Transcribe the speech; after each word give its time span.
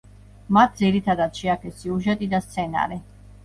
მათ 0.57 0.73
ძირითადად 0.79 1.43
შეაქეს 1.43 1.79
სიუჟეტი 1.85 2.33
და 2.35 2.43
სცენარი. 2.49 3.03